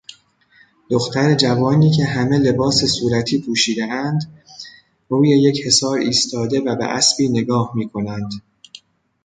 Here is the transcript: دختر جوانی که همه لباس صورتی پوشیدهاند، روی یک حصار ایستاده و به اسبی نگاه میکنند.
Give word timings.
دختر 0.89 1.33
جوانی 1.35 1.91
که 1.91 2.05
همه 2.05 2.37
لباس 2.37 2.85
صورتی 2.85 3.41
پوشیدهاند، 3.41 4.41
روی 5.09 5.29
یک 5.29 5.65
حصار 5.65 5.97
ایستاده 5.99 6.59
و 6.59 6.75
به 6.75 6.85
اسبی 6.85 7.29
نگاه 7.29 7.71
میکنند. 7.75 8.31